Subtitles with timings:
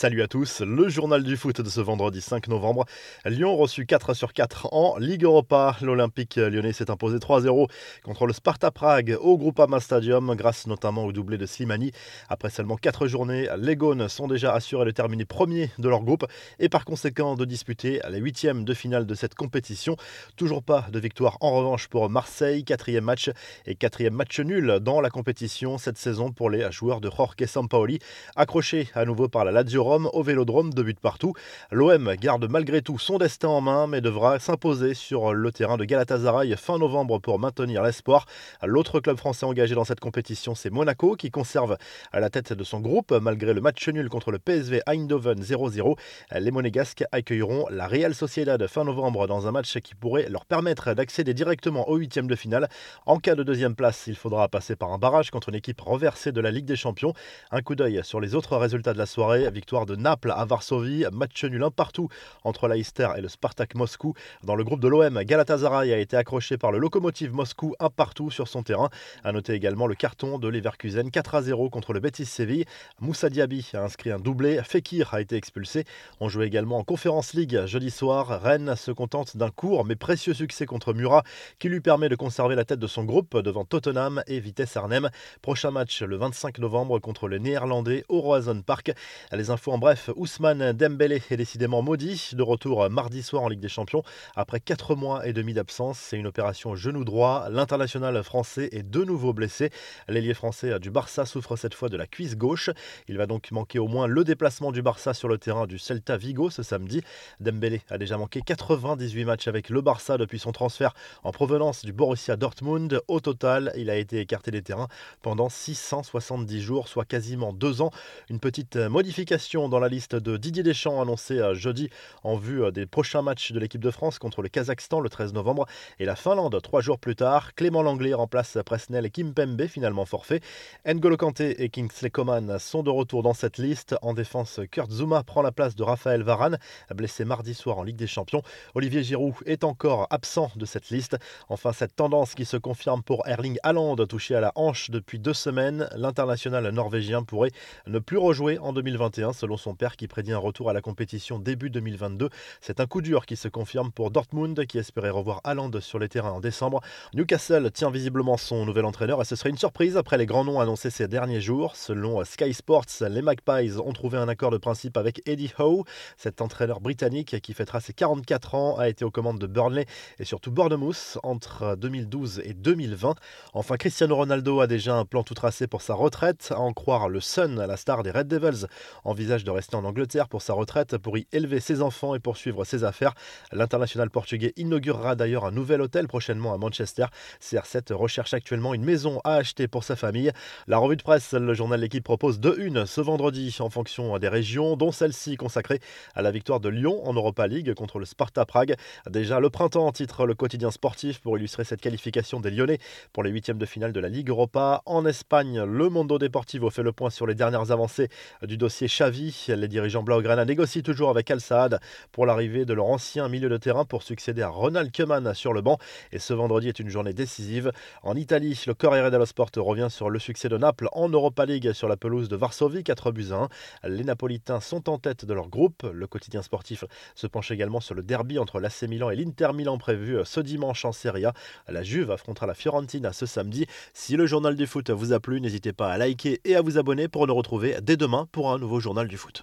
[0.00, 2.84] Salut à tous, le journal du foot de ce vendredi 5 novembre.
[3.24, 5.76] Lyon reçu 4 sur 4 en Ligue Europa.
[5.82, 7.68] L'Olympique lyonnais s'est imposé 3-0
[8.04, 11.90] contre le Sparta Prague au Groupama Stadium grâce notamment au doublé de Slimani.
[12.28, 16.26] Après seulement 4 journées, les Gaunes sont déjà assurés de terminer premier de leur groupe
[16.60, 19.96] et par conséquent de disputer les huitièmes de finale de cette compétition.
[20.36, 23.30] Toujours pas de victoire en revanche pour Marseille, quatrième match
[23.66, 27.98] et quatrième match nul dans la compétition cette saison pour les joueurs de Jorge Sampaoli,
[28.36, 31.32] accrochés à nouveau par la Lazio au vélodrome, de buts partout.
[31.70, 35.84] L'OM garde malgré tout son destin en main, mais devra s'imposer sur le terrain de
[35.84, 38.26] Galatasaray fin novembre pour maintenir l'espoir.
[38.62, 41.78] L'autre club français engagé dans cette compétition, c'est Monaco, qui conserve
[42.12, 45.96] à la tête de son groupe malgré le match nul contre le PSV Eindhoven 0-0.
[46.38, 50.92] Les Monégasques accueilleront la Real Sociedad fin novembre dans un match qui pourrait leur permettre
[50.92, 52.68] d'accéder directement au huitième de finale.
[53.06, 56.32] En cas de deuxième place, il faudra passer par un barrage contre une équipe reversée
[56.32, 57.14] de la Ligue des Champions.
[57.50, 59.50] Un coup d'œil sur les autres résultats de la soirée.
[59.50, 62.08] Victoire de Naples à Varsovie, match nul un partout
[62.44, 64.14] entre l'Aïster et le Spartak Moscou.
[64.42, 68.30] Dans le groupe de l'OM, Galatasaray a été accroché par le Lokomotiv Moscou un partout
[68.30, 68.88] sur son terrain.
[69.24, 72.64] A noter également le carton de Leverkusen 4 à 0 contre le Betis Séville.
[73.00, 75.84] Moussa Diaby a inscrit un doublé, Fekir a été expulsé.
[76.20, 78.40] On jouait également en Conférence League jeudi soir.
[78.42, 81.22] Rennes se contente d'un court mais précieux succès contre Murat
[81.58, 85.10] qui lui permet de conserver la tête de son groupe devant Tottenham et Vitesse Arnhem.
[85.42, 88.92] Prochain match le 25 novembre contre les Néerlandais au Roazhon Park.
[89.32, 92.30] Les infos en bref, Ousmane Dembélé est décidément maudit.
[92.32, 94.02] De retour mardi soir en Ligue des Champions
[94.36, 95.98] après 4 mois et demi d'absence.
[95.98, 97.48] C'est une opération genou droit.
[97.50, 99.70] L'international français est de nouveau blessé.
[100.08, 102.70] L'ailier français du Barça souffre cette fois de la cuisse gauche.
[103.08, 106.16] Il va donc manquer au moins le déplacement du Barça sur le terrain du Celta
[106.16, 107.02] Vigo ce samedi.
[107.40, 111.92] Dembélé a déjà manqué 98 matchs avec le Barça depuis son transfert en provenance du
[111.92, 113.02] Borussia Dortmund.
[113.08, 114.88] Au total, il a été écarté des terrains
[115.20, 117.90] pendant 670 jours, soit quasiment 2 ans.
[118.30, 121.90] Une petite modification dans la liste de Didier Deschamps annoncée euh, jeudi
[122.22, 125.32] en vue euh, des prochains matchs de l'équipe de France contre le Kazakhstan le 13
[125.32, 125.66] novembre
[125.98, 127.56] et la Finlande trois jours plus tard.
[127.56, 130.40] Clément Langlais remplace Presnel et Kimpembe finalement forfait.
[130.86, 133.96] N'Golo Kanté et Kingsley Coman sont de retour dans cette liste.
[134.00, 136.58] En défense, Kurt Zuma prend la place de Raphaël Varane,
[136.94, 138.42] blessé mardi soir en Ligue des Champions.
[138.76, 141.16] Olivier Giroud est encore absent de cette liste.
[141.48, 145.34] Enfin, cette tendance qui se confirme pour Erling Haaland, touché à la hanche depuis deux
[145.34, 145.88] semaines.
[145.96, 147.50] L'international norvégien pourrait
[147.86, 151.38] ne plus rejouer en 2021 selon son père qui prédit un retour à la compétition
[151.38, 152.28] début 2022.
[152.60, 156.08] C'est un coup dur qui se confirme pour Dortmund qui espérait revoir Haaland sur les
[156.08, 156.80] terrains en décembre.
[157.14, 160.60] Newcastle tient visiblement son nouvel entraîneur et ce serait une surprise après les grands noms
[160.60, 161.76] annoncés ces derniers jours.
[161.76, 165.84] Selon Sky Sports, les Magpies ont trouvé un accord de principe avec Eddie Howe.
[166.16, 169.86] Cet entraîneur britannique qui fêtera ses 44 ans a été aux commandes de Burnley
[170.18, 173.14] et surtout Bournemouth entre 2012 et 2020.
[173.54, 177.08] Enfin, Cristiano Ronaldo a déjà un plan tout tracé pour sa retraite, à en croire
[177.08, 178.66] le Sun, la star des Red Devils,
[179.04, 182.64] envisage de rester en Angleterre pour sa retraite, pour y élever ses enfants et poursuivre
[182.64, 183.14] ses affaires.
[183.52, 187.06] L'international portugais inaugurera d'ailleurs un nouvel hôtel prochainement à Manchester.
[187.42, 190.32] CR7 recherche actuellement une maison à acheter pour sa famille.
[190.66, 194.28] La revue de presse, le journal L'équipe propose deux une ce vendredi en fonction des
[194.28, 195.80] régions, dont celle-ci consacrée
[196.14, 198.74] à la victoire de Lyon en Europa League contre le Sparta Prague.
[199.08, 202.78] Déjà le printemps, titre le quotidien sportif pour illustrer cette qualification des Lyonnais
[203.12, 204.82] pour les huitièmes de finale de la Ligue Europa.
[204.86, 208.08] En Espagne, le Mondo Deportivo fait le point sur les dernières avancées
[208.42, 209.27] du dossier Xavi.
[209.48, 211.80] Les dirigeants blaugrana négocient toujours avec Al Saad
[212.12, 215.60] pour l'arrivée de leur ancien milieu de terrain pour succéder à Ronald Koeman sur le
[215.60, 215.78] banc.
[216.12, 217.72] Et ce vendredi est une journée décisive.
[218.02, 221.72] En Italie, le Corriere dello Sport revient sur le succès de Naples en Europa League
[221.72, 223.48] sur la pelouse de Varsovie, 4 buts à
[223.84, 223.90] 1.
[223.90, 225.86] Les Napolitains sont en tête de leur groupe.
[225.92, 226.84] Le quotidien sportif
[227.14, 230.84] se penche également sur le derby entre l'AC Milan et l'Inter Milan prévu ce dimanche
[230.84, 231.34] en Serie A.
[231.68, 233.66] La Juve affrontera la Fiorentina ce samedi.
[233.92, 236.78] Si le journal du foot vous a plu, n'hésitez pas à liker et à vous
[236.78, 239.34] abonner pour nous retrouver dès demain pour un nouveau journal du foot.